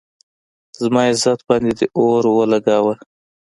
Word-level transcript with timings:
زما 0.81 1.01
عزت 1.09 1.39
باندې 1.47 1.71
دې 1.79 1.85
اور 1.99 2.23
ولږاونه 2.37 3.01